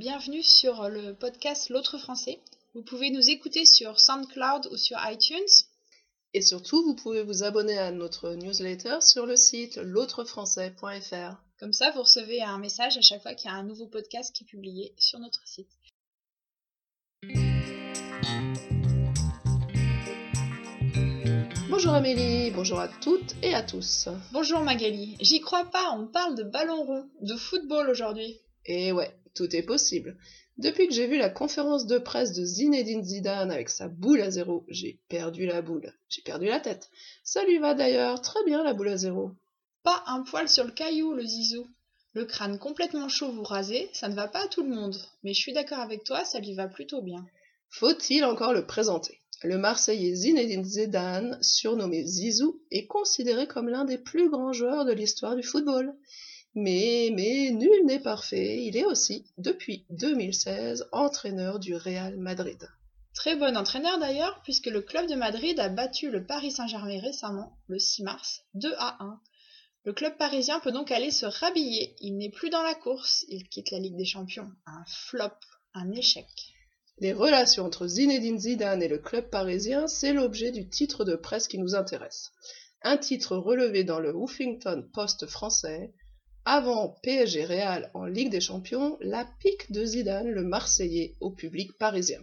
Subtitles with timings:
[0.00, 2.40] bienvenue sur le podcast L'autre français.
[2.72, 5.36] Vous pouvez nous écouter sur SoundCloud ou sur iTunes.
[6.32, 11.36] Et surtout, vous pouvez vous abonner à notre newsletter sur le site l'autrefrançais.fr.
[11.58, 14.34] Comme ça, vous recevez un message à chaque fois qu'il y a un nouveau podcast
[14.34, 15.68] qui est publié sur notre site.
[21.68, 24.08] Bonjour Amélie, bonjour à toutes et à tous.
[24.32, 28.40] Bonjour Magali, j'y crois pas, on parle de ballon rond, de football aujourd'hui.
[28.64, 30.16] Et ouais, tout est possible.
[30.58, 34.30] Depuis que j'ai vu la conférence de presse de Zinedine Zidane avec sa boule à
[34.30, 35.94] zéro, j'ai perdu la boule.
[36.08, 36.90] J'ai perdu la tête.
[37.24, 39.32] Ça lui va d'ailleurs très bien la boule à zéro.
[39.82, 41.66] Pas un poil sur le caillou, le zizou.
[42.12, 44.96] Le crâne complètement chauve ou rasé, ça ne va pas à tout le monde.
[45.22, 47.24] Mais je suis d'accord avec toi, ça lui va plutôt bien.
[47.70, 49.20] Faut-il encore le présenter?
[49.42, 54.92] Le Marseillais Zinedine Zidane, surnommé Zizou, est considéré comme l'un des plus grands joueurs de
[54.92, 55.94] l'histoire du football.
[56.54, 62.68] Mais, mais nul n'est parfait, il est aussi, depuis 2016, entraîneur du Real Madrid.
[63.14, 67.56] Très bon entraîneur d'ailleurs, puisque le club de Madrid a battu le Paris Saint-Germain récemment,
[67.68, 69.20] le 6 mars, 2 à 1.
[69.84, 73.48] Le club parisien peut donc aller se rhabiller, il n'est plus dans la course, il
[73.48, 74.50] quitte la Ligue des Champions.
[74.66, 75.32] Un flop,
[75.74, 76.26] un échec.
[76.98, 81.48] Les relations entre Zinedine Zidane et le club parisien, c'est l'objet du titre de presse
[81.48, 82.32] qui nous intéresse.
[82.82, 85.94] Un titre relevé dans le Huffington Post français,
[86.46, 91.72] avant PSG Real en Ligue des Champions, la pique de Zidane, le Marseillais, au public
[91.78, 92.20] parisien.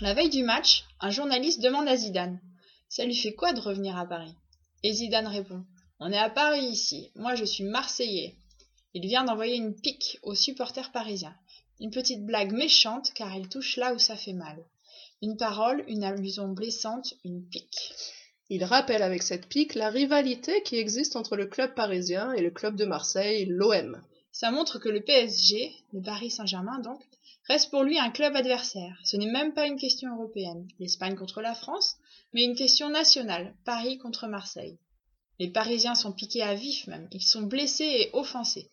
[0.00, 2.40] La veille du match, un journaliste demande à Zidane
[2.88, 4.34] Ça lui fait quoi de revenir à Paris?
[4.82, 5.62] Et Zidane répond
[6.00, 8.34] On est à Paris ici, moi je suis Marseillais.
[8.94, 11.36] Il vient d'envoyer une pique aux supporters parisiens.
[11.80, 14.64] Une petite blague méchante car elle touche là où ça fait mal.
[15.22, 17.92] Une parole, une allusion blessante, une pique.
[18.50, 22.50] Il rappelle avec cette pique la rivalité qui existe entre le club parisien et le
[22.50, 24.02] club de Marseille, l'OM.
[24.32, 27.00] Ça montre que le PSG, le Paris Saint-Germain donc,
[27.48, 28.98] reste pour lui un club adversaire.
[29.02, 31.96] Ce n'est même pas une question européenne, l'Espagne contre la France,
[32.32, 34.78] mais une question nationale, Paris contre Marseille.
[35.38, 38.70] Les Parisiens sont piqués à vif même, ils sont blessés et offensés,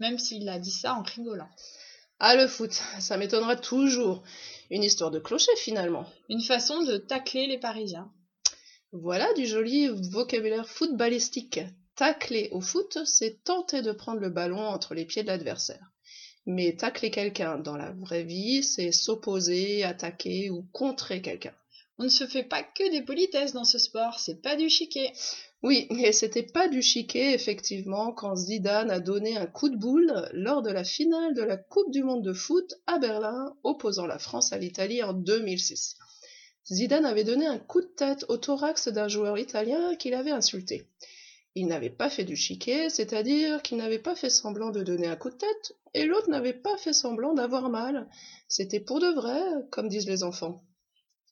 [0.00, 1.48] même s'il a dit ça en rigolant.
[2.20, 4.22] Ah le foot, ça m'étonnera toujours.
[4.70, 6.06] Une histoire de clocher finalement.
[6.28, 8.10] Une façon de tacler les Parisiens.
[8.96, 11.58] Voilà du joli vocabulaire footballistique.
[11.96, 15.90] Tacler au foot, c'est tenter de prendre le ballon entre les pieds de l'adversaire.
[16.46, 21.54] Mais tacler quelqu'un dans la vraie vie, c'est s'opposer, attaquer ou contrer quelqu'un.
[21.98, 25.12] On ne se fait pas que des politesses dans ce sport, c'est pas du chiquet.
[25.64, 30.28] Oui, et c'était pas du chiquet, effectivement, quand Zidane a donné un coup de boule
[30.34, 34.20] lors de la finale de la Coupe du Monde de foot à Berlin, opposant la
[34.20, 35.96] France à l'Italie en 2006.
[36.72, 40.88] Zidane avait donné un coup de tête au thorax d'un joueur italien qu'il avait insulté.
[41.54, 45.16] Il n'avait pas fait du chiquet, c'est-à-dire qu'il n'avait pas fait semblant de donner un
[45.16, 48.08] coup de tête, et l'autre n'avait pas fait semblant d'avoir mal.
[48.48, 50.64] C'était pour de vrai, comme disent les enfants.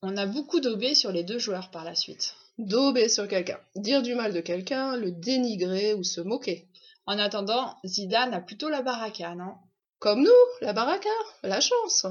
[0.03, 2.34] On a beaucoup daubé sur les deux joueurs par la suite.
[2.59, 6.69] Dauber sur quelqu'un, dire du mal de quelqu'un, le dénigrer ou se moquer.
[7.06, 9.54] En attendant, Zidane a plutôt la baraka, non?
[9.98, 11.09] Comme nous, la baraka,
[11.42, 12.06] la chance.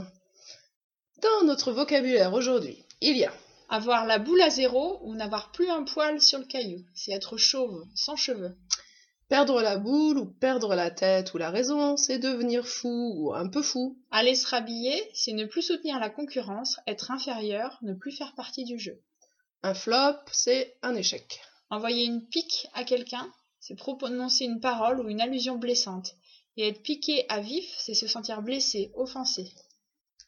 [1.22, 3.34] Dans notre vocabulaire aujourd'hui, il y a
[3.72, 6.84] avoir la boule à zéro ou n'avoir plus un poil sur le caillou.
[6.94, 8.58] C'est être chauve, sans cheveux.
[9.30, 13.48] Perdre la boule ou perdre la tête ou la raison, c'est devenir fou ou un
[13.48, 13.98] peu fou.
[14.12, 18.66] Aller se rhabiller, c'est ne plus soutenir la concurrence, être inférieur, ne plus faire partie
[18.66, 19.02] du jeu.
[19.64, 21.40] Un flop, c'est un échec.
[21.70, 23.32] Envoyer une pique à quelqu'un,
[23.62, 26.12] c'est prononcer une parole ou une allusion blessante.
[26.58, 29.50] Et être piqué à vif, c'est se sentir blessé, offensé.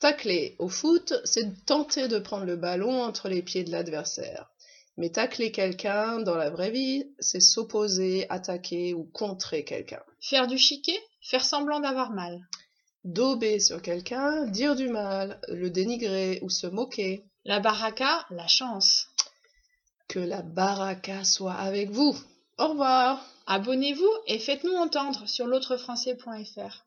[0.03, 4.52] Tacler au foot, c'est tenter de prendre le ballon entre les pieds de l'adversaire.
[4.97, 10.03] Mais tacler quelqu'un dans la vraie vie, c'est s'opposer, attaquer ou contrer quelqu'un.
[10.19, 12.46] Faire du chiquet, faire semblant d'avoir mal.
[13.06, 17.24] Dauber sur quelqu'un, dire du mal, le dénigrer ou se moquer.
[17.46, 19.08] La baraka, la chance.
[20.09, 22.14] Que la baraka soit avec vous.
[22.58, 23.25] Au revoir.
[23.47, 26.84] Abonnez-vous et faites-nous entendre sur l'autrefrançais.fr.